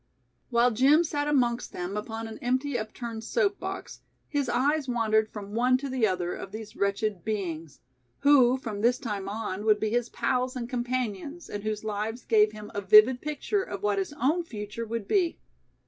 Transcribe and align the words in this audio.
While 0.49 0.71
Jim 0.71 1.03
sat 1.03 1.27
amongst 1.27 1.73
them 1.73 1.95
upon 1.95 2.27
an 2.27 2.39
empty 2.39 2.75
upturned 2.75 3.23
soap 3.23 3.59
box, 3.59 4.01
his 4.27 4.49
eyes 4.49 4.87
wandered 4.87 5.29
from 5.29 5.53
one 5.53 5.77
to 5.77 5.89
the 5.89 6.07
other 6.07 6.33
of 6.33 6.51
these 6.51 6.75
wretched 6.75 7.23
beings, 7.23 7.81
who 8.21 8.57
from 8.57 8.81
this 8.81 8.97
time 8.97 9.29
on 9.29 9.63
would 9.63 9.79
be 9.79 9.91
his 9.91 10.09
pals 10.09 10.55
and 10.55 10.67
companions 10.67 11.51
and 11.51 11.61
whose 11.61 11.83
lives 11.83 12.25
gave 12.25 12.51
him 12.51 12.71
a 12.73 12.81
vivid 12.81 13.21
picture 13.21 13.61
of 13.61 13.83
what 13.83 13.99
his 13.99 14.11
own 14.13 14.41
future 14.43 14.87
would 14.87 15.07
be. 15.07 15.37